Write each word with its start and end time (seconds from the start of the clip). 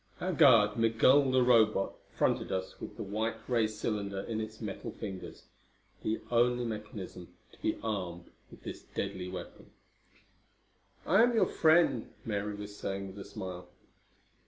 Our 0.19 0.33
guard, 0.33 0.77
Migul 0.77 1.29
the 1.29 1.43
Robot, 1.43 1.93
fronted 2.09 2.51
us 2.51 2.81
with 2.81 2.97
the 2.97 3.03
white 3.03 3.35
ray 3.47 3.67
cylinder 3.67 4.21
in 4.21 4.41
its 4.41 4.59
metal 4.59 4.89
fingers 4.89 5.43
the 6.01 6.19
only 6.31 6.65
mechanism 6.65 7.35
to 7.51 7.59
be 7.61 7.77
armed 7.83 8.31
with 8.49 8.63
this 8.63 8.81
deadly 8.81 9.29
weapon. 9.29 9.69
"I 11.05 11.21
am 11.21 11.35
your 11.35 11.45
friend," 11.45 12.11
Mary 12.25 12.55
was 12.55 12.75
saying 12.75 13.09
with 13.09 13.19
a 13.19 13.23
smile. 13.23 13.69